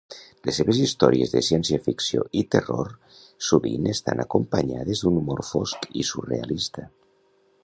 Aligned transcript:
Les 0.47 0.55
seves 0.59 0.77
històries 0.85 1.33
de 1.33 1.41
ciència-ficció 1.47 2.23
i 2.41 2.43
terror 2.57 2.89
sovint 3.51 3.93
estan 3.95 4.25
acompanyades 4.27 5.05
d'un 5.05 5.21
humor 5.23 5.47
fosc 5.55 5.91
i 6.03 6.09
surrealista. 6.13 6.93